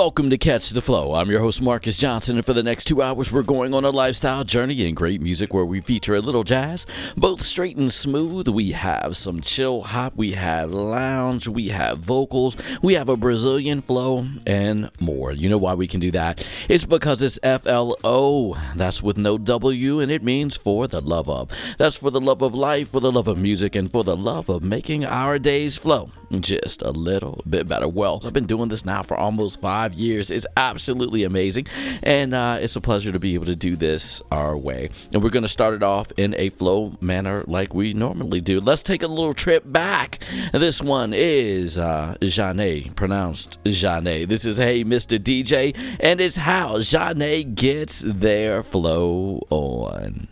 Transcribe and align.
Welcome 0.00 0.30
to 0.30 0.38
Catch 0.38 0.70
the 0.70 0.80
Flow. 0.80 1.14
I'm 1.14 1.30
your 1.30 1.40
host, 1.40 1.60
Marcus 1.60 1.98
Johnson, 1.98 2.36
and 2.36 2.46
for 2.46 2.54
the 2.54 2.62
next 2.62 2.86
two 2.86 3.02
hours, 3.02 3.30
we're 3.30 3.42
going 3.42 3.74
on 3.74 3.84
a 3.84 3.90
lifestyle 3.90 4.44
journey 4.44 4.88
in 4.88 4.94
great 4.94 5.20
music 5.20 5.52
where 5.52 5.66
we 5.66 5.82
feature 5.82 6.14
a 6.14 6.20
little 6.20 6.42
jazz, 6.42 6.86
both 7.18 7.42
straight 7.42 7.76
and 7.76 7.92
smooth. 7.92 8.48
We 8.48 8.72
have 8.72 9.14
some 9.18 9.42
chill 9.42 9.82
hop, 9.82 10.16
we 10.16 10.32
have 10.32 10.70
lounge, 10.70 11.48
we 11.48 11.68
have 11.68 11.98
vocals, 11.98 12.56
we 12.80 12.94
have 12.94 13.10
a 13.10 13.16
Brazilian 13.18 13.82
flow, 13.82 14.26
and 14.46 14.88
more. 15.00 15.32
You 15.32 15.50
know 15.50 15.58
why 15.58 15.74
we 15.74 15.86
can 15.86 16.00
do 16.00 16.10
that? 16.12 16.50
It's 16.70 16.86
because 16.86 17.20
it's 17.20 17.38
FLO. 17.42 18.56
That's 18.76 19.02
with 19.02 19.18
no 19.18 19.36
W, 19.36 20.00
and 20.00 20.10
it 20.10 20.22
means 20.22 20.56
for 20.56 20.88
the 20.88 21.02
love 21.02 21.28
of. 21.28 21.50
That's 21.76 21.98
for 21.98 22.10
the 22.10 22.22
love 22.22 22.40
of 22.40 22.54
life, 22.54 22.88
for 22.88 23.00
the 23.00 23.12
love 23.12 23.28
of 23.28 23.36
music, 23.36 23.76
and 23.76 23.92
for 23.92 24.02
the 24.02 24.16
love 24.16 24.48
of 24.48 24.62
making 24.62 25.04
our 25.04 25.38
days 25.38 25.76
flow 25.76 26.10
just 26.38 26.82
a 26.82 26.90
little 26.90 27.42
bit 27.48 27.66
better. 27.66 27.88
Well, 27.88 28.22
I've 28.24 28.32
been 28.32 28.46
doing 28.46 28.68
this 28.68 28.84
now 28.84 29.02
for 29.02 29.16
almost 29.16 29.60
five 29.60 29.89
years. 29.94 30.30
is 30.30 30.46
absolutely 30.56 31.24
amazing, 31.24 31.66
and 32.02 32.34
uh, 32.34 32.58
it's 32.60 32.76
a 32.76 32.80
pleasure 32.80 33.12
to 33.12 33.18
be 33.18 33.34
able 33.34 33.46
to 33.46 33.56
do 33.56 33.76
this 33.76 34.22
our 34.30 34.56
way. 34.56 34.90
And 35.12 35.22
we're 35.22 35.30
going 35.30 35.42
to 35.42 35.48
start 35.48 35.74
it 35.74 35.82
off 35.82 36.12
in 36.16 36.34
a 36.36 36.50
flow 36.50 36.96
manner 37.00 37.44
like 37.46 37.74
we 37.74 37.92
normally 37.92 38.40
do. 38.40 38.60
Let's 38.60 38.82
take 38.82 39.02
a 39.02 39.08
little 39.08 39.34
trip 39.34 39.64
back. 39.66 40.20
This 40.52 40.82
one 40.82 41.12
is 41.14 41.78
uh, 41.78 42.16
Zhané, 42.20 42.94
pronounced 42.96 43.62
Zhané. 43.64 44.26
This 44.26 44.44
is 44.44 44.56
Hey 44.56 44.84
Mr. 44.84 45.18
DJ, 45.18 45.76
and 46.00 46.20
it's 46.20 46.36
how 46.36 46.78
Zhané 46.78 47.54
gets 47.54 48.00
their 48.00 48.62
flow 48.62 49.46
on. 49.50 50.29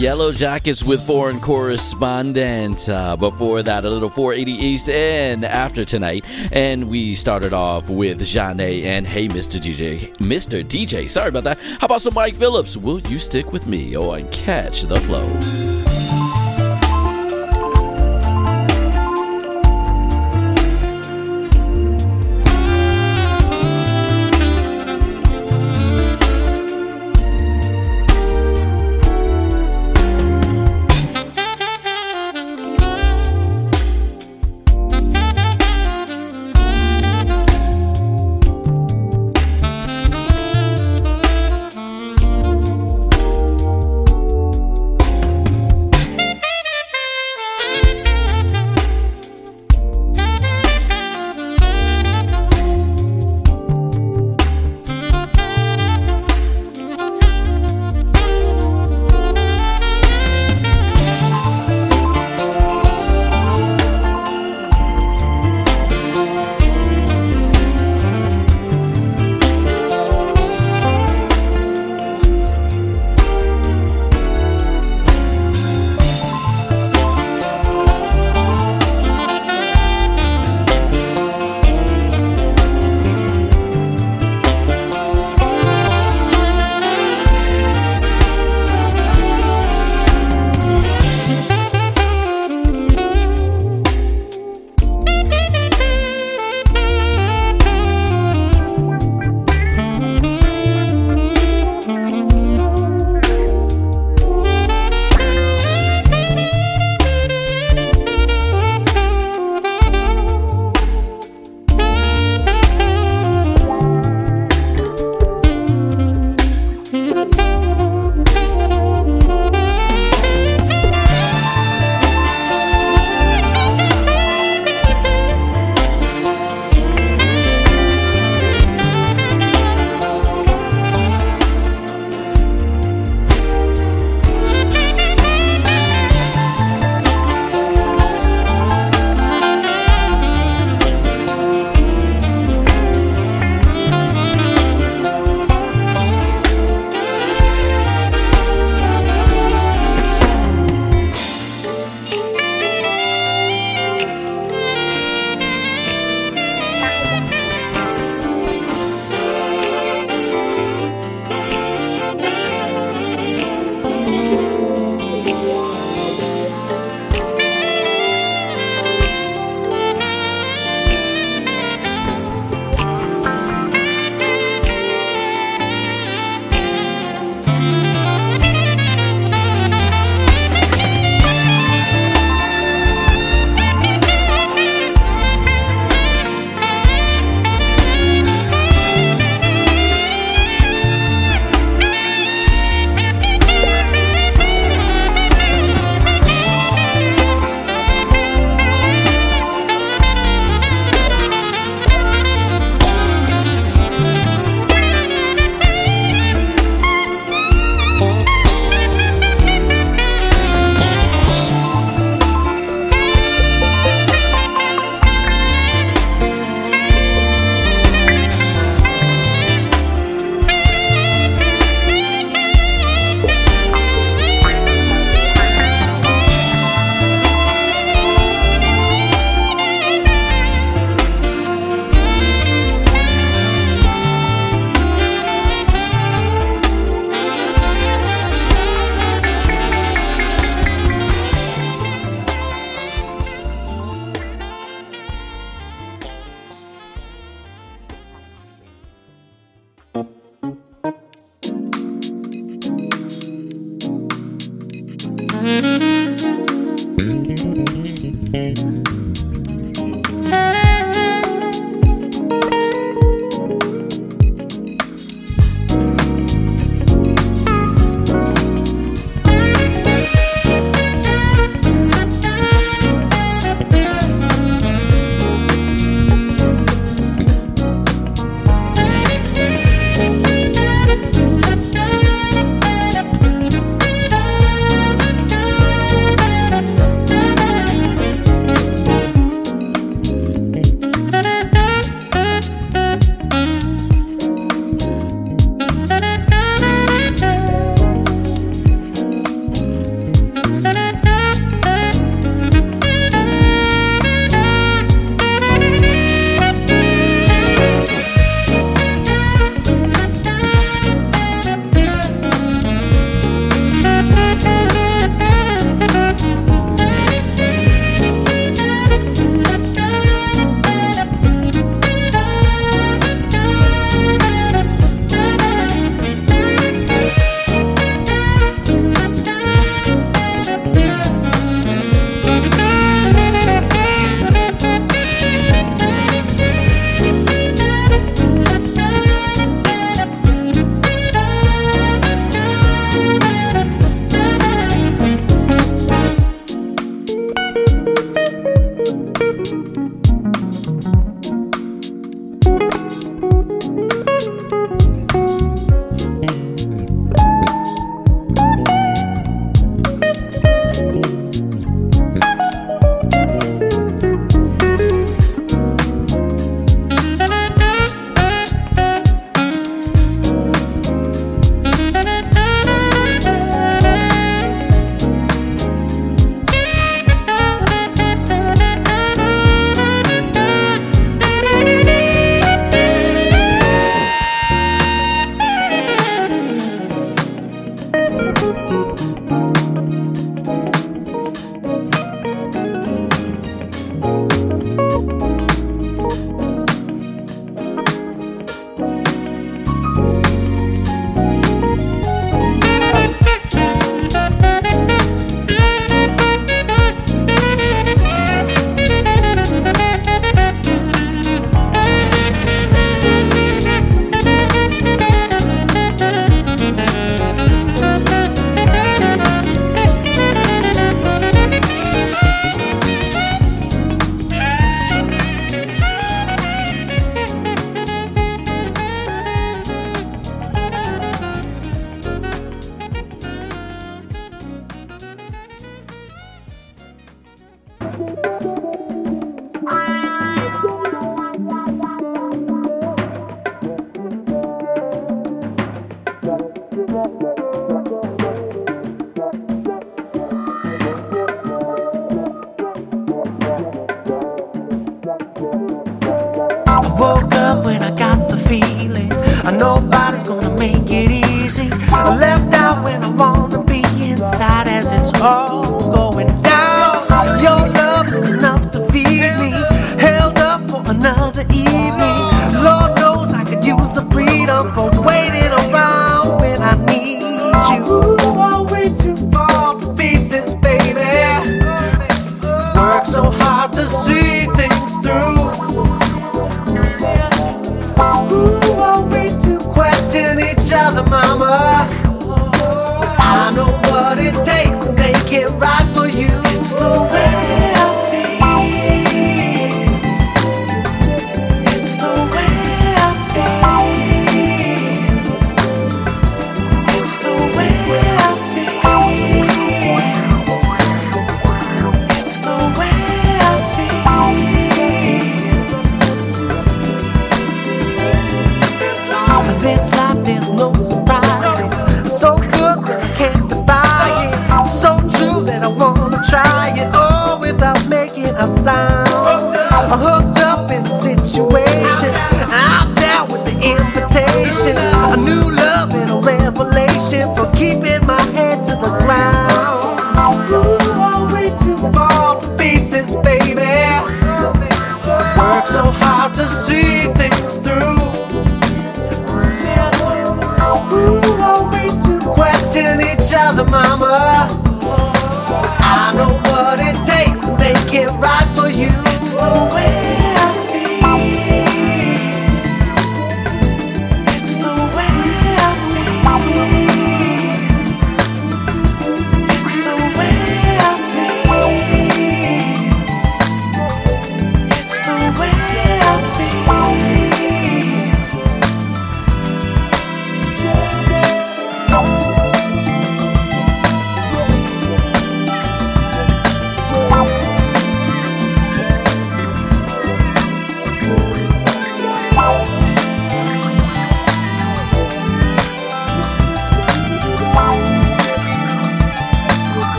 The 0.00 0.06
Yellowjackets 0.06 0.82
with 0.88 1.06
Foreign 1.06 1.40
Correspondent. 1.40 2.88
Uh, 2.88 3.16
before 3.16 3.62
that, 3.62 3.84
a 3.84 3.90
little 3.90 4.08
480 4.08 4.52
East 4.52 4.88
and 4.88 5.44
after 5.44 5.84
tonight. 5.84 6.24
And 6.52 6.88
we 6.88 7.14
started 7.14 7.52
off 7.52 7.90
with 7.90 8.20
Zhané 8.20 8.84
and 8.84 9.06
Hey 9.06 9.28
Mr. 9.28 9.60
DJ. 9.60 10.16
Mr. 10.16 10.64
DJ, 10.64 11.10
sorry 11.10 11.28
about 11.28 11.44
that. 11.44 11.58
How 11.80 11.84
about 11.84 12.00
some 12.00 12.14
Mike 12.14 12.34
Phillips? 12.34 12.78
Will 12.78 13.00
you 13.00 13.18
stick 13.18 13.52
with 13.52 13.66
me 13.66 13.94
on 13.94 14.26
Catch 14.30 14.84
the 14.84 14.98
Flow? 15.00 15.69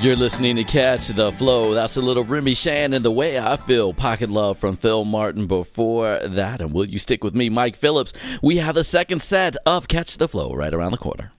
You're 0.00 0.16
listening 0.16 0.56
to 0.56 0.64
Catch 0.64 1.08
the 1.08 1.30
Flow. 1.30 1.74
That's 1.74 1.98
a 1.98 2.00
little 2.00 2.24
Remy 2.24 2.54
Shand, 2.54 2.94
The 2.94 3.10
Way 3.10 3.38
I 3.38 3.58
Feel. 3.58 3.92
Pocket 3.92 4.30
Love 4.30 4.56
from 4.56 4.74
Phil 4.74 5.04
Martin 5.04 5.46
before 5.46 6.18
that. 6.26 6.62
And 6.62 6.72
will 6.72 6.86
you 6.86 6.98
stick 6.98 7.22
with 7.22 7.34
me, 7.34 7.50
Mike 7.50 7.76
Phillips? 7.76 8.14
We 8.42 8.56
have 8.56 8.74
the 8.74 8.82
second 8.82 9.20
set 9.20 9.56
of 9.66 9.88
Catch 9.88 10.16
the 10.16 10.26
Flow 10.26 10.54
right 10.54 10.72
around 10.72 10.92
the 10.92 10.96
corner. 10.96 11.32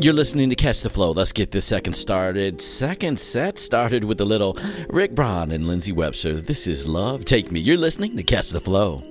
You're 0.00 0.14
listening 0.14 0.48
to 0.48 0.56
Catch 0.56 0.80
the 0.80 0.88
Flow. 0.88 1.10
Let's 1.10 1.34
get 1.34 1.50
this 1.50 1.66
second 1.66 1.92
started. 1.92 2.62
Second 2.62 3.20
set 3.20 3.58
started 3.58 4.02
with 4.04 4.22
a 4.22 4.24
little 4.24 4.56
Rick 4.88 5.14
Braun 5.14 5.50
and 5.50 5.68
Lindsey 5.68 5.92
Webster. 5.92 6.40
This 6.40 6.66
is 6.66 6.88
Love 6.88 7.26
Take 7.26 7.52
Me. 7.52 7.60
You're 7.60 7.76
listening 7.76 8.16
to 8.16 8.22
Catch 8.22 8.48
the 8.48 8.60
Flow. 8.60 9.02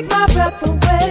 take 0.00 0.10
my 0.10 0.26
breath 0.26 0.62
away. 0.62 1.09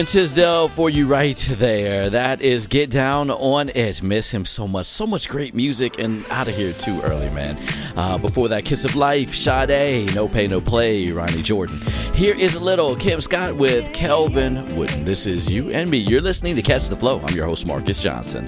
Wayman 0.00 0.12
Tisdale 0.12 0.68
for 0.68 0.88
you 0.88 1.06
right 1.06 1.36
there. 1.58 2.08
That 2.08 2.40
is 2.40 2.66
Get 2.66 2.88
Down 2.88 3.30
on 3.30 3.68
It. 3.68 4.02
Miss 4.02 4.30
him 4.30 4.46
so 4.46 4.66
much. 4.66 4.86
So 4.86 5.06
much 5.06 5.28
great 5.28 5.54
music 5.54 5.98
and 5.98 6.24
out 6.30 6.48
of 6.48 6.56
here 6.56 6.72
too 6.72 6.98
early, 7.02 7.28
man. 7.28 7.58
Uh, 7.96 8.16
before 8.16 8.48
that, 8.48 8.64
Kiss 8.64 8.86
of 8.86 8.96
Life, 8.96 9.34
Sade, 9.34 10.14
No 10.14 10.26
Pay, 10.26 10.46
No 10.46 10.58
Play, 10.58 11.10
Ronny 11.12 11.42
Jordan. 11.42 11.82
Here 12.14 12.34
is 12.34 12.54
a 12.54 12.64
little 12.64 12.96
Kim 12.96 13.20
Scott 13.20 13.56
with 13.56 13.92
Kelvin 13.92 14.74
Wooten. 14.74 15.04
This 15.04 15.26
is 15.26 15.52
you 15.52 15.70
and 15.70 15.90
me. 15.90 15.98
You're 15.98 16.22
listening 16.22 16.56
to 16.56 16.62
Catch 16.62 16.88
the 16.88 16.96
Flow. 16.96 17.20
I'm 17.20 17.36
your 17.36 17.44
host, 17.44 17.66
Marcus 17.66 18.02
Johnson. 18.02 18.46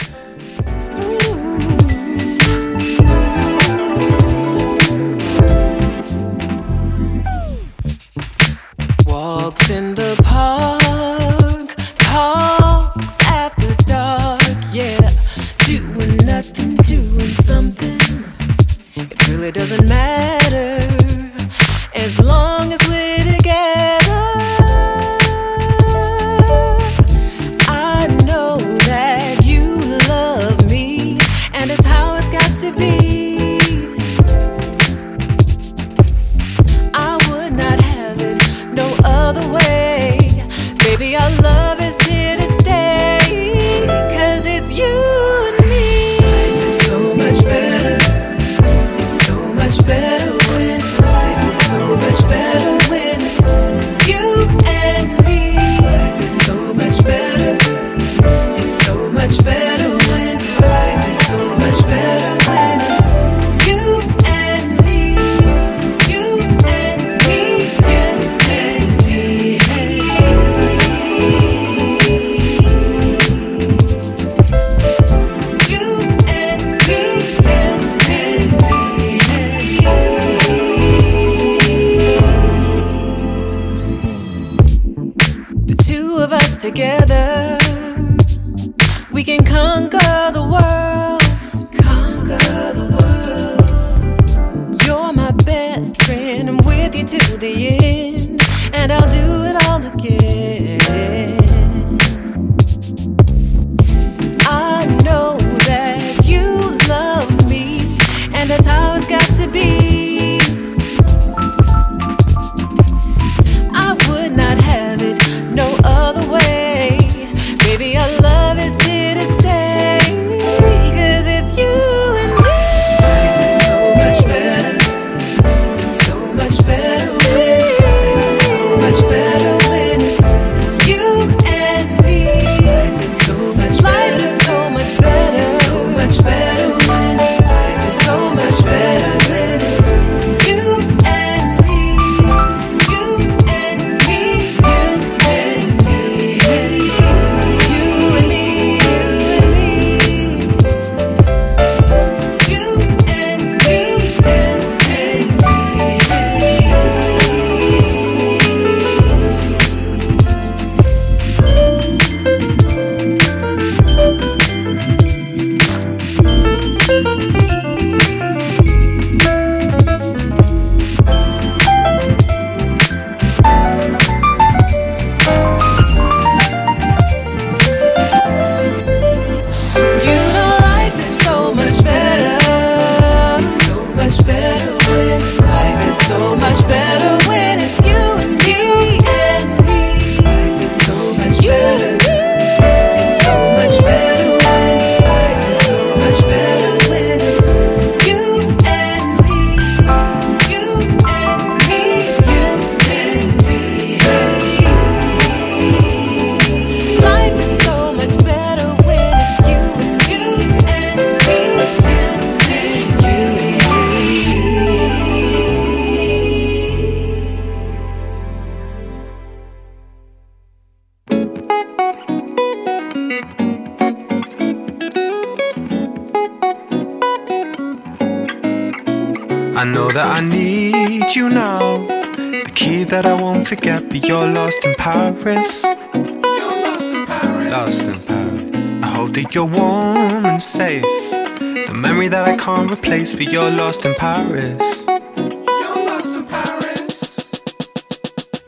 Can't 242.43 242.72
replace, 242.72 243.14
but 243.14 243.30
you're 243.30 243.53
lost 243.53 243.84
in 243.84 243.95
Paris. 243.95 244.84
You're 244.88 245.86
lost 245.86 246.12
in 246.12 246.26
Paris. 246.26 247.30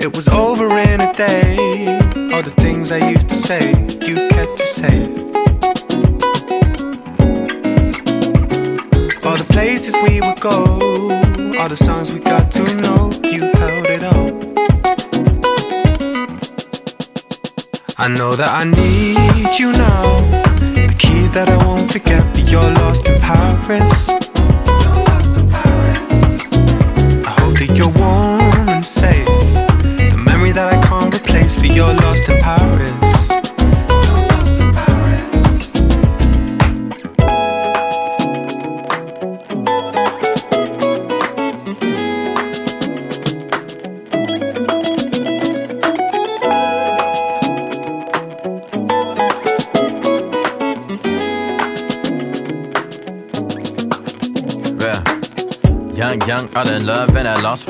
It 0.01 0.17
was 0.17 0.27
over 0.27 0.67
in 0.79 1.01
a 1.01 1.13
day. 1.13 1.87
All 2.35 2.43
the 2.43 2.53
things 2.57 2.91
I 2.91 3.09
used 3.09 3.29
to 3.29 3.37
say, 3.37 3.71
you 4.05 4.17
kept 4.31 4.59
to 4.59 4.67
say. 4.67 4.99
All 9.25 9.39
the 9.39 9.47
places 9.51 9.95
we 10.03 10.21
would 10.21 10.41
go, 10.41 10.57
all 11.61 11.69
the 11.69 11.77
songs 11.77 12.11
we 12.11 12.19
got 12.19 12.51
to 12.51 12.65
know, 12.83 13.13
you 13.23 13.43
held 13.61 13.87
it 13.87 14.03
all. 14.03 14.31
I 17.97 18.09
know 18.09 18.35
that 18.35 18.51
I 18.61 18.65
need 18.65 18.94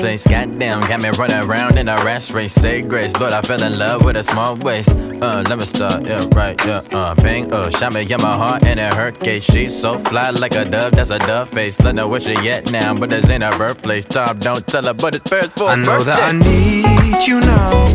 place. 0.05 0.27
Goddamn, 0.27 0.81
got 0.81 1.01
me 1.01 1.09
running 1.17 1.49
around 1.49 1.79
in 1.79 1.87
a 1.87 1.95
rash 2.05 2.29
race. 2.29 2.53
Say 2.53 2.83
grace, 2.83 3.19
Lord, 3.19 3.33
I 3.33 3.41
fell 3.41 3.63
in 3.63 3.79
love 3.79 4.03
with 4.05 4.15
a 4.17 4.23
small 4.23 4.55
waist. 4.55 4.91
Uh, 4.91 5.43
let 5.49 5.57
me 5.57 5.65
start, 5.65 6.07
yeah, 6.07 6.23
right, 6.35 6.55
yeah, 6.63 6.83
uh, 6.91 7.15
bang, 7.15 7.51
uh, 7.51 7.71
shot 7.71 7.91
me 7.95 8.01
in 8.03 8.21
my 8.21 8.37
heart 8.37 8.63
and 8.65 8.79
it 8.79 8.93
hurt 8.93 9.19
case. 9.19 9.43
She's 9.43 9.73
so 9.75 9.97
fly 9.97 10.29
like 10.29 10.55
a 10.55 10.63
dove, 10.63 10.91
that's 10.91 11.09
a 11.09 11.17
dove 11.17 11.49
face. 11.49 11.79
Let 11.79 11.95
know 11.95 12.07
where 12.07 12.21
she 12.21 12.35
at 12.49 12.71
now, 12.71 12.93
but 12.93 13.09
this 13.09 13.27
ain't 13.31 13.43
her 13.43 13.57
birthplace. 13.57 14.05
Tom, 14.05 14.37
don't 14.37 14.65
tell 14.67 14.85
her, 14.85 14.93
but 14.93 15.15
it's 15.15 15.27
first 15.27 15.53
for 15.53 15.69
I 15.69 15.75
know 15.75 15.97
birthday. 15.97 16.05
that 16.05 16.29
I 16.29 16.37
need 16.37 17.27
you 17.27 17.39
now. 17.39 17.85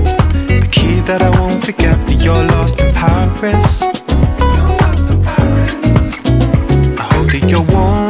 The 0.48 0.68
key 0.72 0.98
that 1.10 1.22
I 1.22 1.30
won't 1.38 1.64
forget, 1.64 1.96
but 2.08 2.24
you're 2.24 2.44
lost 2.54 2.80
in 2.80 2.92
Paris. 2.92 3.82
You're 3.82 4.72
lost 4.82 5.12
in 5.12 5.22
Paris. 5.22 5.74
I 6.98 7.06
hope 7.12 7.30
that 7.30 7.46
you're 7.48 7.66
warm 7.72 8.09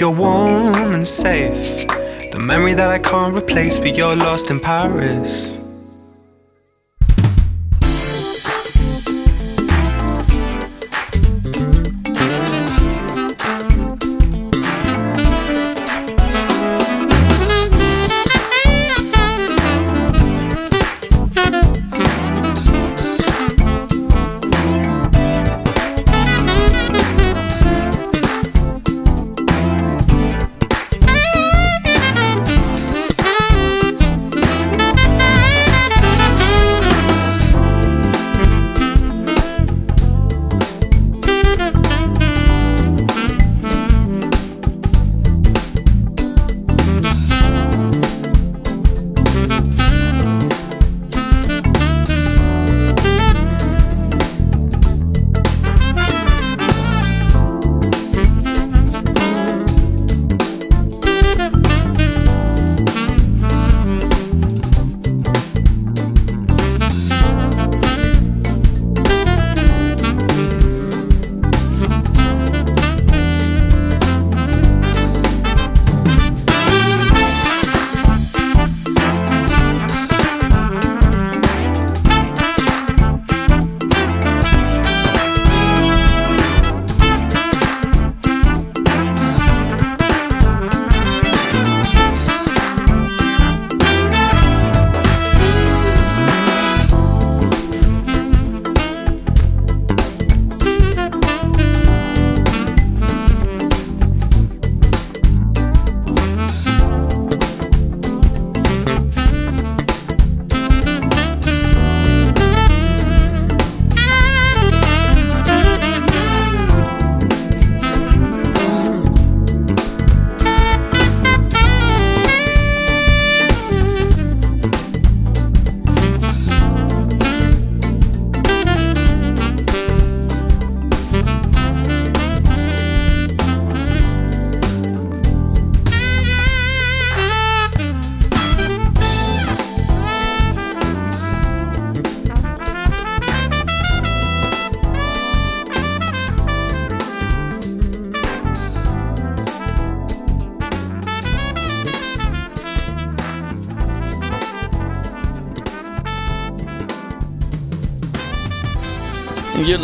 You're 0.00 0.10
warm 0.10 0.94
and 0.94 1.06
safe. 1.06 1.86
The 2.30 2.38
memory 2.38 2.74
that 2.74 2.90
I 2.90 2.98
can't 2.98 3.34
replace, 3.34 3.78
but 3.78 3.96
you're 3.96 4.16
lost 4.16 4.50
in 4.50 4.60
Paris. 4.60 5.55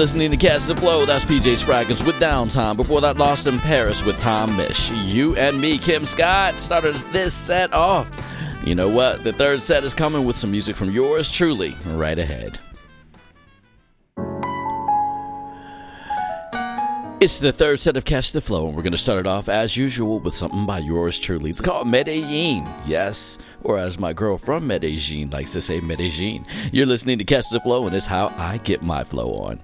Listening 0.03 0.33
to 0.33 0.37
Catch 0.37 0.65
the 0.65 0.75
Flow. 0.75 1.07
That's 1.07 1.25
PJ 1.25 1.65
Spraggins 1.65 2.05
with 2.05 2.17
Downtime. 2.17 2.77
Before 2.77 3.01
that, 3.03 3.19
Lost 3.19 3.47
in 3.47 3.61
Paris 3.61 4.05
with 4.05 4.19
Tom 4.19 4.51
Misch. 4.57 4.91
You 5.07 5.37
and 5.37 5.61
me, 5.61 5.79
Kim 5.79 6.05
Scott, 6.05 6.59
started 6.59 6.97
this 7.13 7.33
set 7.33 7.73
off. 7.73 8.11
You 8.67 8.75
know 8.75 8.89
what? 8.89 9.23
The 9.23 9.33
third 9.33 9.63
set 9.63 9.85
is 9.85 9.95
coming 9.95 10.25
with 10.25 10.37
some 10.37 10.51
music 10.51 10.75
from 10.75 10.91
yours 10.91 11.31
truly 11.31 11.77
right 11.87 12.19
ahead. 12.19 12.59
It's 17.21 17.39
the 17.39 17.53
third 17.53 17.79
set 17.79 17.97
of 17.97 18.05
Catch 18.05 18.33
the 18.33 18.41
Flow, 18.41 18.67
and 18.67 18.75
we're 18.75 18.83
going 18.83 18.91
to 18.91 18.99
start 18.99 19.21
it 19.21 19.27
off 19.29 19.49
as 19.49 19.77
usual 19.77 20.19
with 20.19 20.35
something 20.35 20.67
by 20.67 20.81
yours 20.81 21.17
truly. 21.21 21.49
It's 21.51 21.61
called 21.61 21.87
Medellin, 21.87 22.69
yes, 22.85 23.39
or 23.63 23.79
as 23.79 24.01
my 24.01 24.13
girl 24.13 24.37
from 24.37 24.67
Medellin 24.67 25.31
likes 25.31 25.53
to 25.53 25.61
say, 25.61 25.79
Medellin. 25.79 26.45
You're 26.73 26.87
listening 26.87 27.19
to 27.19 27.25
Catch 27.25 27.51
the 27.51 27.61
Flow, 27.61 27.87
and 27.87 27.95
it's 27.95 28.05
how 28.05 28.35
I 28.37 28.59
get 28.65 28.83
my 28.83 29.05
flow 29.05 29.35
on. 29.35 29.61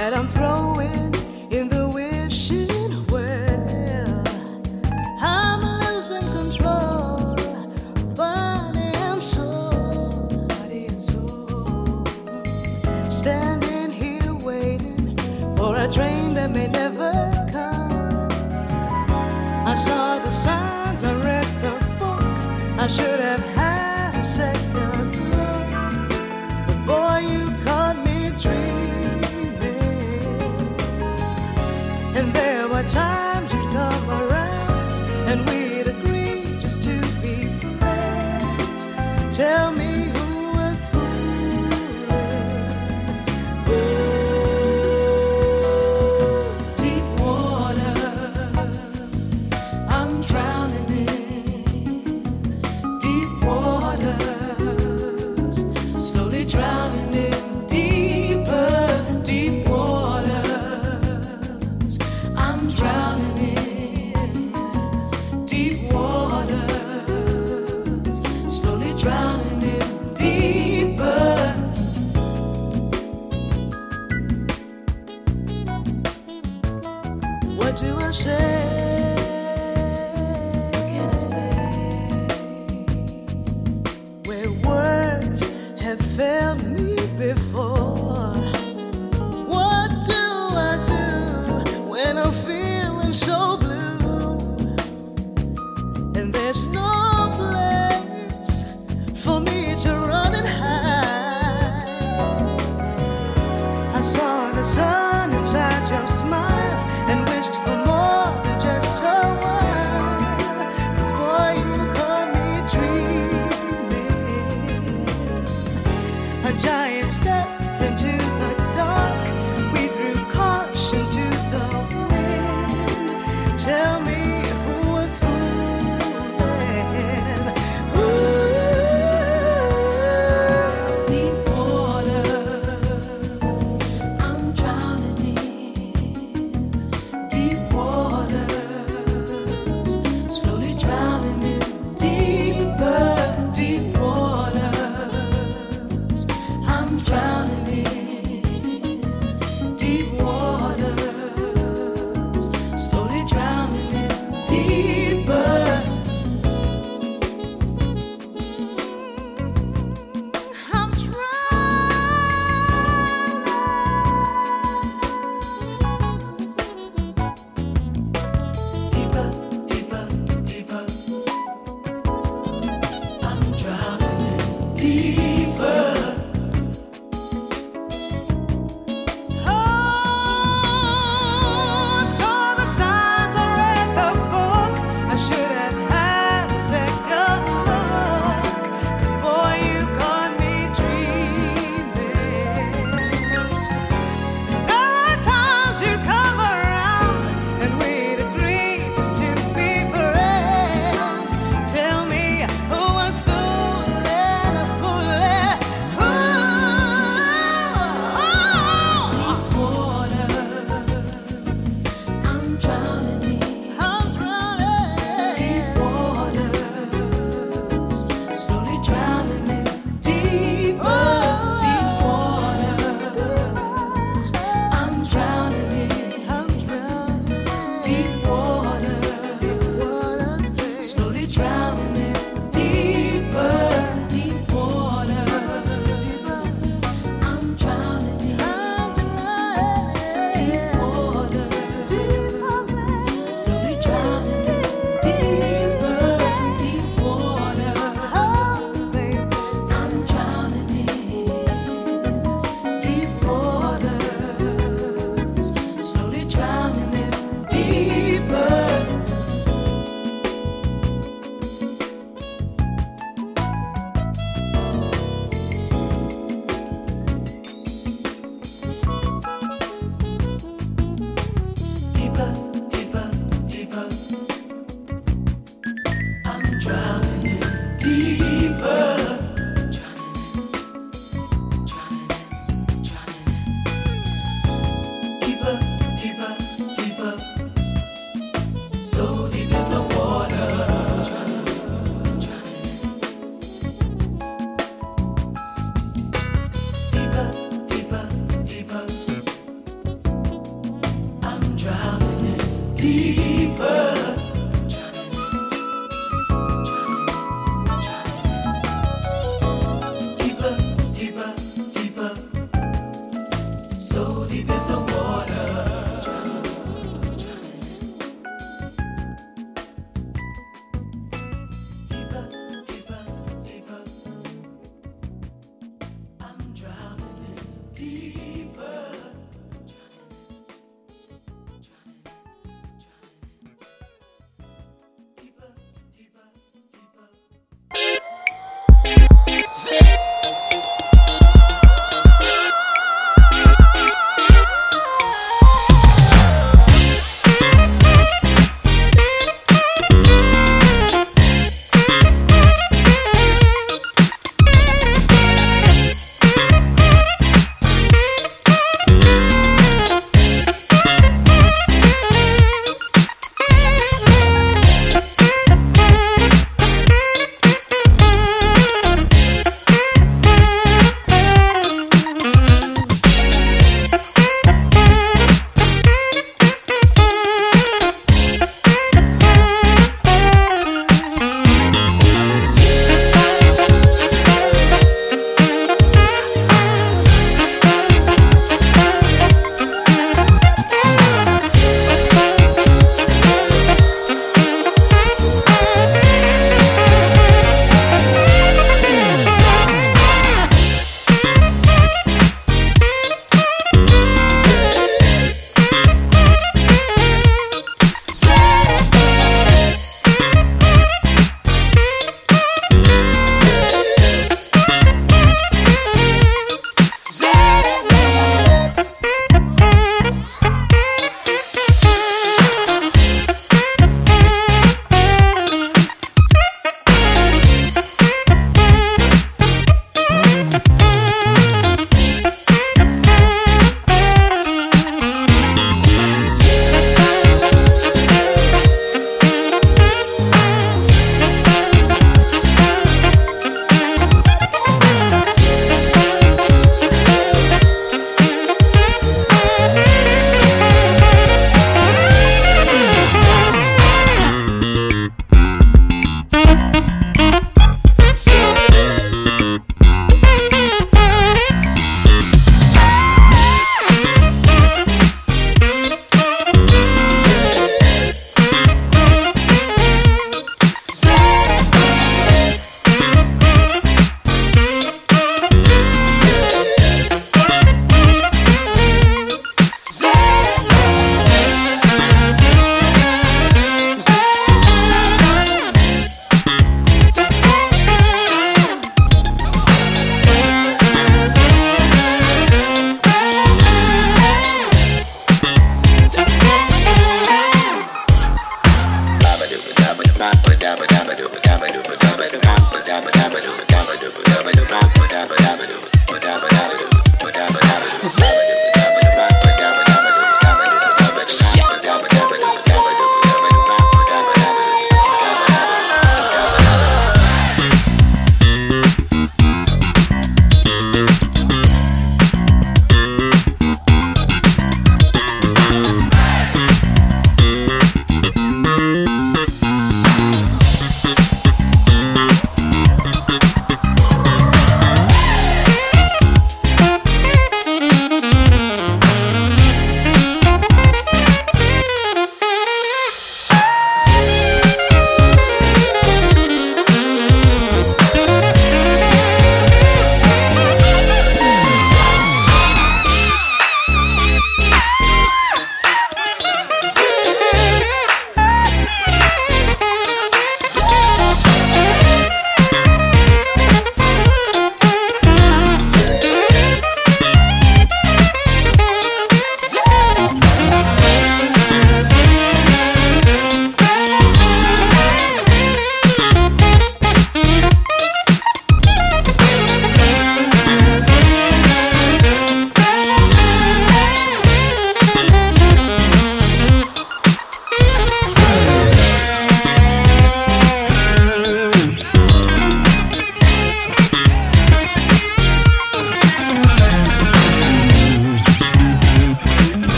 that 0.00 0.14
I'm 0.14 0.26
proud. 0.28 0.49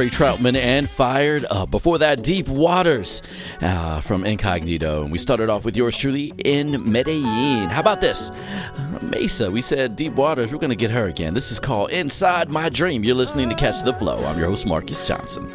Andre 0.00 0.16
Troutman 0.16 0.56
and 0.56 0.88
Fired 0.88 1.44
Up. 1.50 1.70
Before 1.70 1.98
that, 1.98 2.22
Deep 2.22 2.48
Waters 2.48 3.22
uh, 3.60 4.00
from 4.00 4.24
Incognito. 4.24 5.02
And 5.02 5.12
we 5.12 5.18
started 5.18 5.50
off 5.50 5.66
with 5.66 5.76
yours 5.76 5.98
truly 5.98 6.32
in 6.42 6.90
Medellin. 6.90 7.68
How 7.68 7.80
about 7.80 8.00
this? 8.00 8.30
Uh, 8.30 8.98
Mesa, 9.02 9.50
we 9.50 9.60
said 9.60 9.96
Deep 9.96 10.14
Waters. 10.14 10.54
We're 10.54 10.58
going 10.58 10.70
to 10.70 10.76
get 10.76 10.90
her 10.90 11.06
again. 11.08 11.34
This 11.34 11.52
is 11.52 11.60
called 11.60 11.90
Inside 11.90 12.48
My 12.48 12.70
Dream. 12.70 13.04
You're 13.04 13.14
listening 13.14 13.50
to 13.50 13.54
Catch 13.54 13.82
the 13.82 13.92
Flow. 13.92 14.24
I'm 14.24 14.38
your 14.38 14.48
host, 14.48 14.66
Marcus 14.66 15.06
Johnson. 15.06 15.54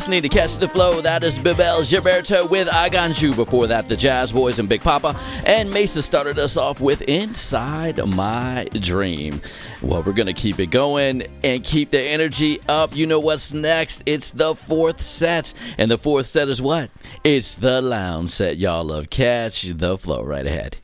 Listening 0.00 0.22
to 0.22 0.30
Catch 0.30 0.56
the 0.56 0.66
Flow. 0.66 1.02
That 1.02 1.22
is 1.24 1.38
Bebel 1.38 1.80
Gilberto 1.82 2.48
with 2.48 2.68
Aganju. 2.68 3.36
Before 3.36 3.66
that, 3.66 3.86
the 3.86 3.96
Jazz 3.96 4.32
Boys 4.32 4.58
and 4.58 4.66
Big 4.66 4.80
Papa. 4.80 5.14
And 5.44 5.70
Mesa 5.70 6.02
started 6.02 6.38
us 6.38 6.56
off 6.56 6.80
with 6.80 7.02
Inside 7.02 7.98
My 8.08 8.66
Dream. 8.72 9.42
Well, 9.82 10.02
we're 10.02 10.14
going 10.14 10.24
to 10.24 10.32
keep 10.32 10.58
it 10.58 10.70
going 10.70 11.24
and 11.44 11.62
keep 11.62 11.90
the 11.90 12.00
energy 12.00 12.62
up. 12.66 12.96
You 12.96 13.04
know 13.04 13.20
what's 13.20 13.52
next? 13.52 14.02
It's 14.06 14.30
the 14.30 14.54
fourth 14.54 15.02
set. 15.02 15.52
And 15.76 15.90
the 15.90 15.98
fourth 15.98 16.24
set 16.24 16.48
is 16.48 16.62
what? 16.62 16.90
It's 17.22 17.56
the 17.56 17.82
lounge 17.82 18.30
set. 18.30 18.56
Y'all 18.56 18.84
love 18.84 19.10
Catch 19.10 19.64
the 19.64 19.98
Flow 19.98 20.22
right 20.24 20.46
ahead. 20.46 20.78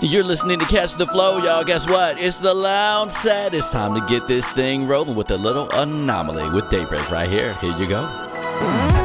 You're 0.00 0.22
listening 0.22 0.60
to 0.60 0.64
Catch 0.66 0.94
the 0.94 1.06
Flow, 1.08 1.38
y'all. 1.38 1.64
Guess 1.64 1.88
what? 1.88 2.18
It's 2.20 2.38
the 2.38 2.54
lounge 2.54 3.10
set. 3.10 3.52
It's 3.52 3.72
time 3.72 3.94
to 3.94 4.00
get 4.06 4.28
this 4.28 4.48
thing 4.52 4.86
rolling 4.86 5.16
with 5.16 5.30
a 5.32 5.36
little 5.36 5.68
anomaly 5.70 6.50
with 6.50 6.70
Daybreak 6.70 7.10
right 7.10 7.28
here. 7.28 7.54
Here 7.54 7.76
you 7.76 7.88
go. 7.88 8.97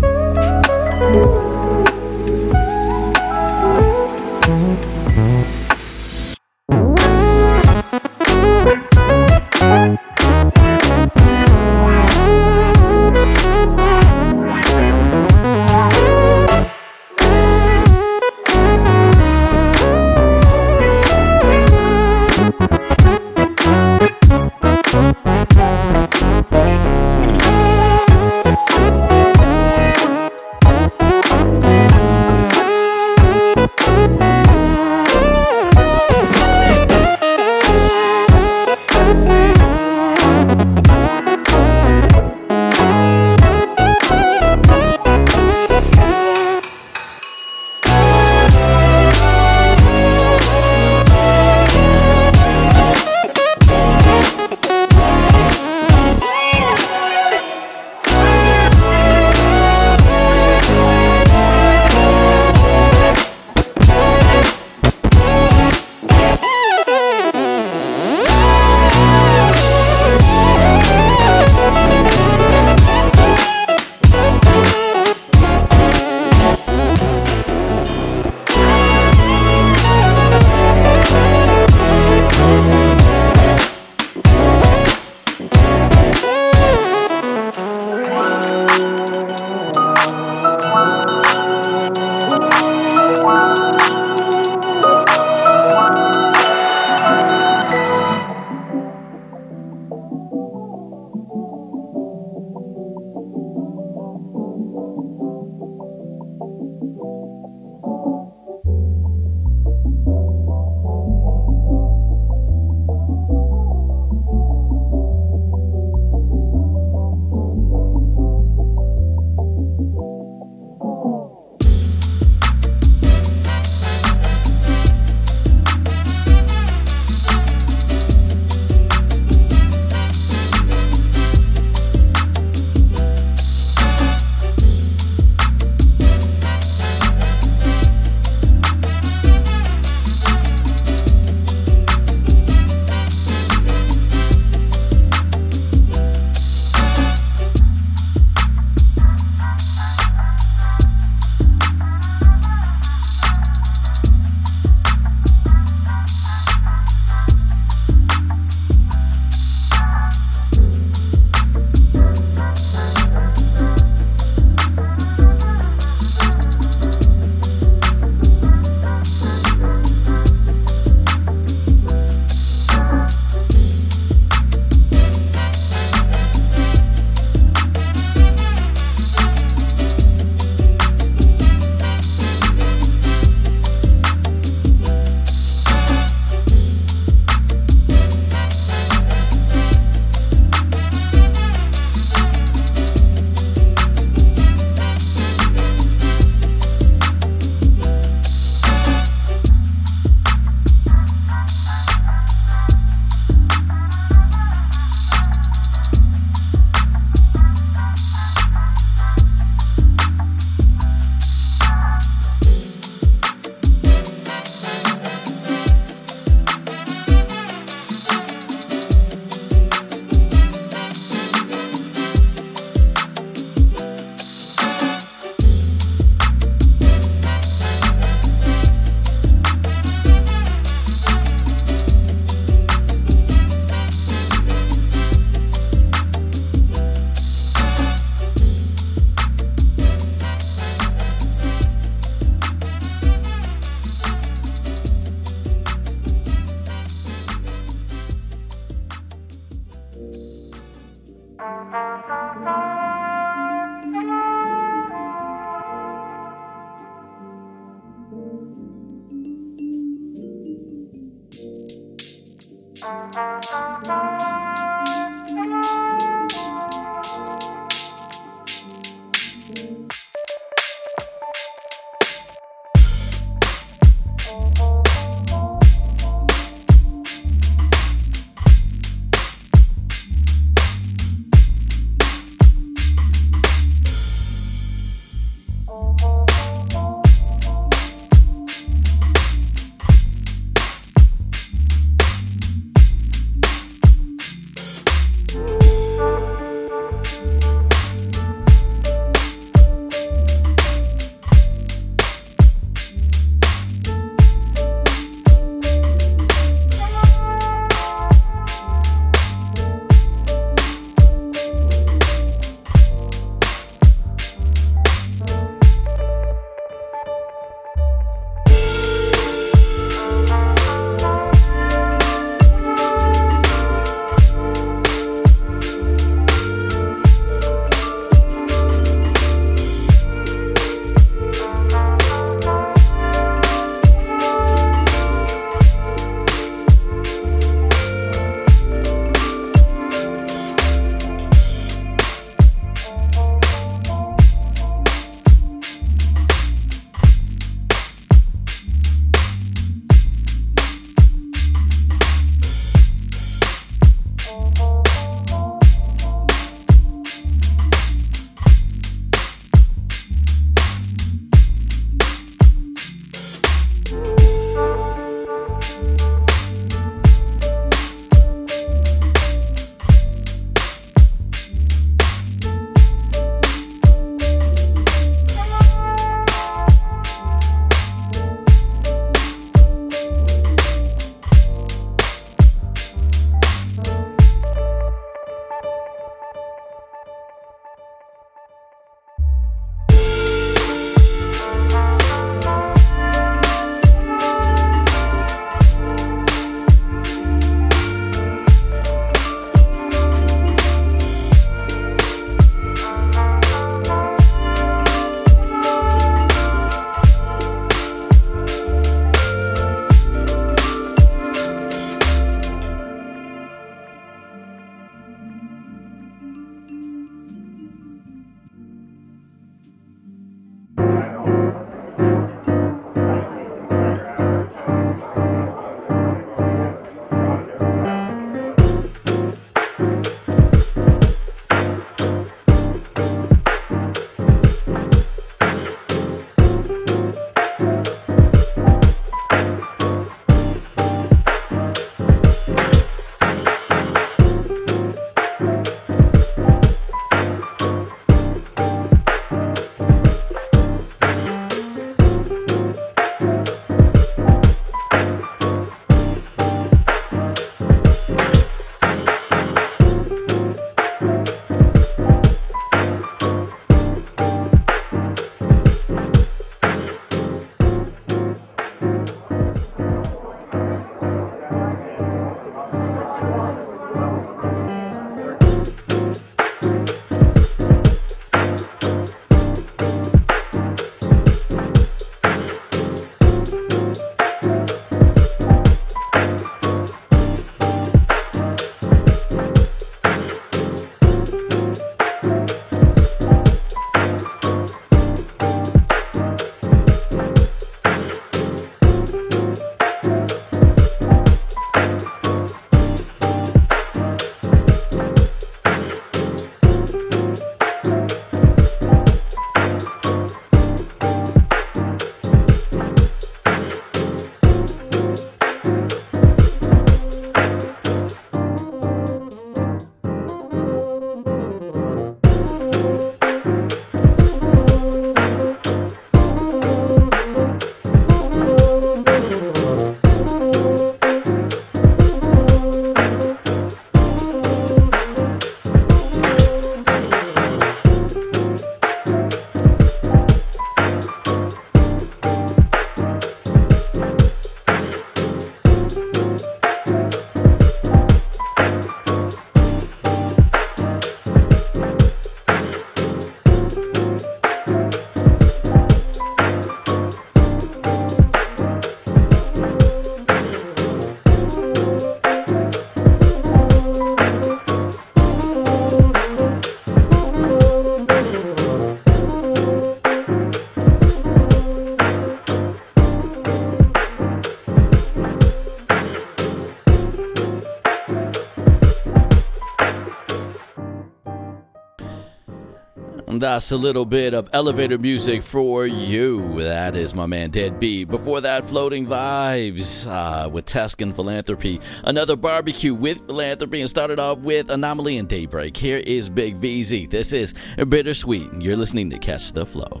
That's 583.60 583.72
a 583.72 583.76
little 583.76 584.06
bit 584.06 584.32
of 584.32 584.48
elevator 584.54 584.96
music 584.96 585.42
for 585.42 585.86
you. 585.86 586.62
That 586.62 586.96
is 586.96 587.14
my 587.14 587.26
man 587.26 587.50
Deadbeat. 587.50 588.08
Before 588.08 588.40
that, 588.40 588.64
Floating 588.64 589.06
Vibes 589.06 590.10
uh, 590.10 590.48
with 590.48 590.64
Tuscan 590.64 591.12
Philanthropy. 591.12 591.78
Another 592.04 592.36
barbecue 592.36 592.94
with 592.94 593.26
philanthropy 593.26 593.82
and 593.82 593.90
started 593.90 594.18
off 594.18 594.38
with 594.38 594.70
Anomaly 594.70 595.18
and 595.18 595.28
Daybreak. 595.28 595.76
Here 595.76 595.98
is 595.98 596.30
Big 596.30 596.58
VZ. 596.58 597.10
This 597.10 597.34
is 597.34 597.52
Bittersweet. 597.76 598.62
You're 598.62 598.76
listening 598.76 599.10
to 599.10 599.18
Catch 599.18 599.52
the 599.52 599.66
Flow. 599.66 600.00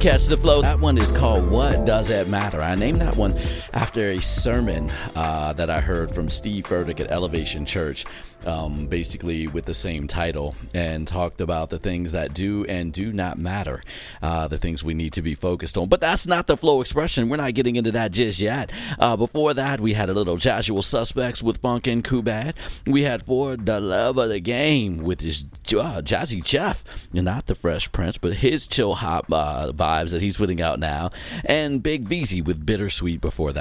Catch 0.00 0.28
the 0.28 0.36
Flow. 0.38 0.62
That 0.62 0.80
one 0.80 0.96
is 0.96 1.12
called 1.12 1.50
What 1.50 1.84
Does 1.84 2.08
It 2.08 2.26
Matter? 2.26 2.62
I 2.62 2.74
named 2.74 3.02
that 3.02 3.16
one 3.16 3.38
after 3.72 4.10
a 4.10 4.20
sermon 4.20 4.90
uh, 5.14 5.52
that 5.54 5.70
I 5.70 5.80
heard 5.80 6.10
from 6.10 6.28
Steve 6.28 6.64
Furtick 6.66 7.00
at 7.00 7.10
Elevation 7.10 7.64
Church 7.64 8.04
um, 8.46 8.86
basically 8.86 9.46
with 9.46 9.64
the 9.64 9.74
same 9.74 10.06
title, 10.06 10.54
and 10.74 11.06
talked 11.06 11.40
about 11.40 11.70
the 11.70 11.78
things 11.78 12.12
that 12.12 12.34
do 12.34 12.64
and 12.66 12.92
do 12.92 13.12
not 13.12 13.38
matter, 13.38 13.82
uh, 14.22 14.48
the 14.48 14.58
things 14.58 14.82
we 14.84 14.94
need 14.94 15.12
to 15.14 15.22
be 15.22 15.34
focused 15.34 15.76
on. 15.76 15.88
But 15.88 16.00
that's 16.00 16.26
not 16.26 16.46
the 16.46 16.56
flow 16.56 16.80
expression. 16.80 17.28
We're 17.28 17.36
not 17.36 17.54
getting 17.54 17.76
into 17.76 17.92
that 17.92 18.12
just 18.12 18.40
yet. 18.40 18.70
Uh, 18.98 19.16
before 19.16 19.54
that, 19.54 19.80
we 19.80 19.92
had 19.92 20.08
a 20.08 20.14
little 20.14 20.36
Jazzual 20.36 20.82
Suspects 20.82 21.42
with 21.42 21.58
Funk 21.58 21.86
and 21.86 22.02
Kubad. 22.02 22.54
We 22.86 23.02
had 23.02 23.22
For 23.22 23.56
the 23.56 23.80
Love 23.80 24.18
of 24.18 24.28
the 24.28 24.40
Game 24.40 24.98
with 24.98 25.20
his 25.20 25.44
uh, 25.68 26.02
Jazzy 26.02 26.42
Jeff, 26.42 26.84
not 27.12 27.46
the 27.46 27.54
Fresh 27.54 27.92
Prince, 27.92 28.18
but 28.18 28.34
his 28.34 28.66
chill 28.66 28.94
hop 28.94 29.30
uh, 29.30 29.72
vibes 29.72 30.10
that 30.10 30.22
he's 30.22 30.36
putting 30.36 30.60
out 30.60 30.78
now, 30.78 31.10
and 31.44 31.82
Big 31.82 32.08
Veezy 32.08 32.44
with 32.44 32.64
Bittersweet 32.64 33.20
before 33.20 33.52
that. 33.52 33.59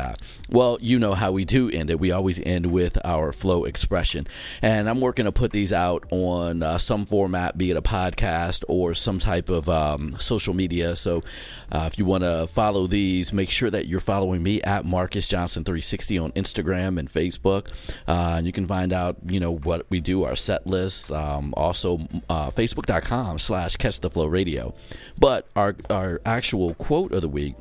Well, 0.50 0.78
you 0.82 1.00
know 1.00 1.14
how 1.14 1.32
we 1.32 1.46
do 1.46 1.70
end 1.70 1.90
it. 1.90 2.00
We 2.00 2.12
always 2.12 2.40
end 2.40 2.68
with 2.68 2.98
our 3.06 3.32
flow 3.32 3.66
expression 3.66 4.28
and 4.62 4.90
I'm 4.90 5.02
working 5.02 5.26
to 5.26 5.32
put 5.32 5.52
these 5.52 5.72
out 5.74 6.06
on 6.12 6.64
uh, 6.64 6.78
some 6.78 7.06
format, 7.06 7.58
be 7.58 7.72
it 7.72 7.78
a 7.78 7.82
podcast 7.82 8.64
or 8.68 8.94
some 8.94 9.20
type 9.20 9.50
of 9.50 9.70
um, 9.70 10.16
social 10.20 10.54
media. 10.54 10.96
So 10.96 11.24
uh, 11.72 11.90
if 11.92 11.98
you 11.98 12.06
want 12.06 12.24
to 12.24 12.48
follow 12.48 12.88
these, 12.88 13.32
make 13.34 13.50
sure 13.50 13.70
that 13.70 13.88
you're 13.88 14.00
following 14.00 14.42
me 14.44 14.62
at 14.64 14.86
Marcus 14.86 15.28
Johnson 15.28 15.64
360 15.64 16.18
on 16.18 16.32
Instagram 16.34 17.00
and 17.00 17.10
Facebook, 17.10 17.70
uh, 18.08 18.36
and 18.38 18.46
you 18.46 18.52
can 18.52 18.66
find 18.66 18.94
out 18.94 19.18
you 19.28 19.40
know 19.40 19.56
what 19.56 19.86
we 19.90 20.00
do, 20.00 20.24
our 20.24 20.36
set 20.36 20.66
lists, 20.66 21.12
um, 21.12 21.54
also 21.56 22.00
uh, 22.30 22.50
Facebook.com/slash 22.50 23.78
Catch 23.78 24.00
the 24.00 24.10
Flow 24.10 24.28
Radio. 24.28 24.74
But 25.18 25.48
our 25.56 25.76
our 25.90 26.22
actual 26.26 26.74
quote 26.76 27.12
of 27.12 27.22
the 27.22 27.30
week 27.30 27.56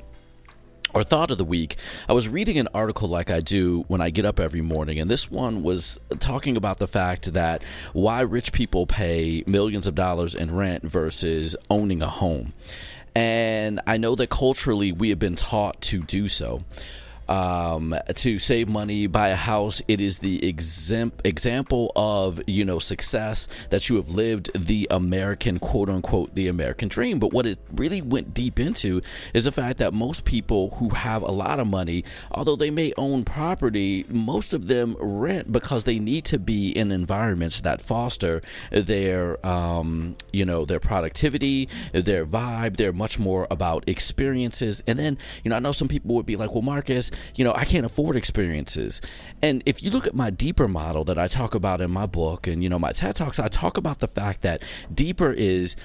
or 0.94 1.02
thought 1.02 1.31
of 1.31 1.39
the 1.39 1.44
week, 1.44 1.77
I 2.09 2.12
was 2.12 2.28
reading 2.28 2.59
an 2.59 2.69
article 2.74 3.09
like 3.09 3.31
I 3.31 3.40
do 3.40 3.85
when 3.89 4.01
I 4.01 4.10
get 4.10 4.24
up 4.24 4.40
every 4.40 4.60
morning, 4.60 4.98
and 4.98 5.10
this 5.10 5.31
one 5.31 5.62
was 5.62 5.98
talking 6.20 6.56
about 6.56 6.78
the 6.78 6.89
fact 6.89 7.32
that 7.32 7.62
why 7.93 8.23
rich 8.23 8.52
people 8.52 8.86
pay 8.86 9.44
millions 9.47 9.86
of 9.86 9.94
dollars 9.94 10.35
in 10.35 10.55
rent 10.55 10.85
versus 10.85 11.56
owning 11.70 12.02
a 12.02 12.09
home. 12.09 12.52
And 13.15 13.81
I 13.86 13.97
know 13.97 14.15
that 14.15 14.31
culturally 14.31 14.93
we 14.93 15.10
have 15.10 15.19
been 15.19 15.36
taught 15.36 15.81
to 15.82 16.02
do 16.02 16.28
so 16.28 16.60
um, 17.28 17.94
to 18.14 18.38
save 18.38 18.68
money, 18.68 19.06
buy 19.06 19.28
a 19.28 19.36
house. 19.36 19.82
It 19.86 20.00
is 20.00 20.20
the 20.20 20.40
exem- 20.40 21.12
example 21.24 21.92
of 21.94 22.40
you 22.46 22.64
know 22.64 22.78
success 22.78 23.48
that 23.70 23.88
you 23.88 23.96
have 23.96 24.10
lived 24.10 24.50
the 24.55 24.86
American 24.90 25.59
quote 25.59 25.90
unquote 25.90 26.34
the 26.34 26.48
American 26.48 26.88
dream. 26.88 27.18
But 27.18 27.32
what 27.32 27.46
it 27.46 27.59
really 27.72 28.00
went 28.00 28.34
deep 28.34 28.59
into 28.59 29.02
is 29.34 29.44
the 29.44 29.52
fact 29.52 29.78
that 29.78 29.92
most 29.92 30.24
people 30.24 30.70
who 30.76 30.90
have 30.90 31.22
a 31.22 31.30
lot 31.30 31.60
of 31.60 31.66
money, 31.66 32.05
although 32.30 32.56
they 32.56 32.70
may 32.70 32.92
own 32.96 33.24
property, 33.24 34.05
most 34.09 34.52
of 34.52 34.66
them 34.66 34.96
rent 34.98 35.52
because 35.52 35.84
they 35.84 35.98
need 35.98 36.24
to 36.26 36.38
be 36.38 36.70
in 36.70 36.90
environments 36.90 37.60
that 37.60 37.82
foster 37.82 38.40
their 38.70 39.44
um, 39.46 40.16
you 40.32 40.44
know 40.44 40.64
their 40.64 40.80
productivity, 40.80 41.68
their 41.92 42.24
vibe. 42.24 42.76
They're 42.76 42.92
much 42.92 43.18
more 43.18 43.46
about 43.50 43.88
experiences. 43.88 44.82
And 44.86 44.98
then 44.98 45.18
you 45.44 45.50
know 45.50 45.56
I 45.56 45.60
know 45.60 45.72
some 45.72 45.88
people 45.88 46.14
would 46.14 46.26
be 46.26 46.36
like, 46.36 46.52
well, 46.52 46.62
Marcus 46.62 47.10
you 47.35 47.45
know, 47.45 47.53
I 47.55 47.65
can't 47.65 47.86
afford 47.86 48.16
experiences. 48.16 49.01
And 49.43 49.62
if 49.66 49.82
you 49.82 49.90
look 49.90 50.07
at 50.07 50.15
my 50.15 50.31
deeper 50.31 50.69
model 50.69 51.05
that 51.05 51.19
I 51.19 51.28
talk 51.28 51.55
about 51.55 51.81
in 51.81 51.90
my 51.90 52.07
book 52.07 52.47
and, 52.47 52.62
you 52.62 52.69
know, 52.69 52.78
my 52.78 52.93
TED 52.93 53.16
Talks, 53.16 53.39
I 53.39 53.49
talk 53.49 53.77
about 53.77 54.01
the 54.01 54.07
fact 54.07 54.43
that 54.43 54.62
deeper 54.93 55.32
is 55.32 55.77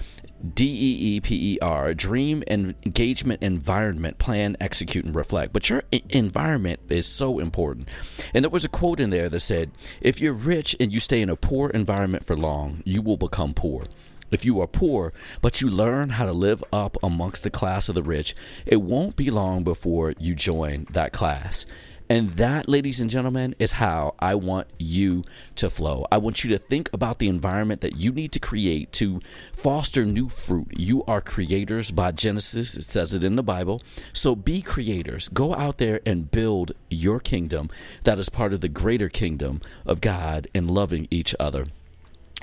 D 0.53 0.65
E 0.65 1.15
E 1.15 1.19
P 1.21 1.53
E 1.53 1.59
R, 1.61 1.93
dream 1.93 2.43
engagement 2.47 3.41
environment, 3.41 4.17
plan, 4.17 4.57
execute, 4.59 5.05
and 5.05 5.15
reflect. 5.15 5.53
But 5.53 5.69
your 5.69 5.83
environment 6.09 6.81
is 6.89 7.07
so 7.07 7.39
important. 7.39 7.87
And 8.33 8.43
there 8.43 8.49
was 8.49 8.65
a 8.65 8.69
quote 8.69 8.99
in 8.99 9.09
there 9.09 9.29
that 9.29 9.39
said, 9.39 9.71
If 10.01 10.19
you're 10.19 10.33
rich 10.33 10.75
and 10.79 10.91
you 10.91 10.99
stay 10.99 11.21
in 11.21 11.29
a 11.29 11.37
poor 11.37 11.69
environment 11.69 12.25
for 12.25 12.35
long, 12.35 12.81
you 12.83 13.01
will 13.01 13.17
become 13.17 13.53
poor. 13.53 13.85
If 14.33 14.43
you 14.43 14.59
are 14.61 14.67
poor, 14.67 15.13
but 15.41 15.61
you 15.61 15.69
learn 15.69 16.09
how 16.09 16.25
to 16.25 16.33
live 16.33 16.63
up 16.73 16.97
amongst 17.03 17.43
the 17.43 17.51
class 17.51 17.87
of 17.87 17.95
the 17.95 18.03
rich, 18.03 18.35
it 18.65 18.81
won't 18.81 19.15
be 19.15 19.29
long 19.29 19.63
before 19.63 20.13
you 20.19 20.33
join 20.33 20.87
that 20.91 21.13
class. 21.13 21.65
And 22.09 22.33
that, 22.33 22.67
ladies 22.67 22.99
and 22.99 23.09
gentlemen, 23.09 23.55
is 23.59 23.71
how 23.73 24.15
I 24.19 24.35
want 24.35 24.67
you 24.77 25.23
to 25.55 25.69
flow. 25.69 26.05
I 26.11 26.17
want 26.17 26.43
you 26.43 26.49
to 26.49 26.57
think 26.57 26.89
about 26.93 27.19
the 27.19 27.29
environment 27.29 27.81
that 27.81 27.95
you 27.95 28.11
need 28.11 28.31
to 28.33 28.39
create 28.39 28.91
to 28.93 29.21
foster 29.53 30.03
new 30.03 30.29
fruit. 30.29 30.67
You 30.77 31.03
are 31.05 31.21
creators 31.21 31.91
by 31.91 32.11
Genesis, 32.11 32.75
it 32.75 32.83
says 32.83 33.13
it 33.13 33.23
in 33.23 33.35
the 33.35 33.43
Bible. 33.43 33.81
So 34.11 34.35
be 34.35 34.61
creators. 34.61 35.29
Go 35.29 35.55
out 35.55 35.77
there 35.77 36.01
and 36.05 36.29
build 36.29 36.73
your 36.89 37.19
kingdom 37.19 37.69
that 38.03 38.19
is 38.19 38.29
part 38.29 38.53
of 38.53 38.61
the 38.61 38.69
greater 38.69 39.09
kingdom 39.09 39.61
of 39.85 40.01
God 40.01 40.47
and 40.53 40.69
loving 40.69 41.07
each 41.09 41.33
other. 41.39 41.65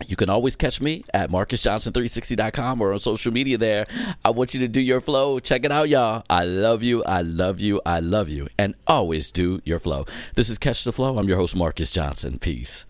You 0.07 0.17
can 0.17 0.31
always 0.31 0.57
catch 0.57 0.81
me 0.81 1.05
at 1.13 1.31
marcusjohnson360.com 1.31 2.81
or 2.81 2.93
on 2.93 3.01
social 3.01 3.33
media 3.33 3.59
there. 3.59 3.87
I 4.25 4.31
want 4.31 4.55
you 4.55 4.61
to 4.61 4.69
do 4.69 4.81
your 4.81 5.01
flow. 5.01 5.39
Check 5.39 5.65
it 5.65 5.73
out, 5.73 5.89
y'all. 5.89 6.25
I 6.31 6.45
love 6.45 6.83
you. 6.83 7.05
I 7.05 7.23
love 7.23 7.61
you. 7.61 7.81
I 7.85 8.01
love 8.01 8.29
you. 8.29 8.49
And 8.59 8.75
always 8.87 9.31
do 9.31 9.61
your 9.65 9.79
flow. 9.79 10.07
This 10.35 10.49
is 10.49 10.59
Catch 10.59 10.85
the 10.85 10.93
Flow. 10.93 11.19
I'm 11.19 11.29
your 11.29 11.37
host, 11.37 11.55
Marcus 11.55 11.91
Johnson. 11.91 12.39
Peace. 12.39 12.87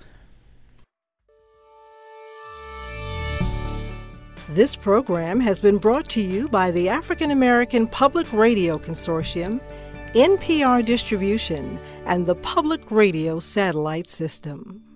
This 4.51 4.75
program 4.75 5.39
has 5.39 5.61
been 5.61 5.79
brought 5.79 6.09
to 6.09 6.21
you 6.21 6.49
by 6.49 6.73
the 6.73 6.89
African 6.89 7.31
American 7.31 7.87
Public 7.87 8.33
Radio 8.33 8.79
Consortium, 8.79 9.61
NPR 10.15 10.85
Distribution, 10.85 11.81
and 12.05 12.27
the 12.27 12.35
Public 12.35 12.91
Radio 12.91 13.39
Satellite 13.39 14.11
System. 14.11 14.90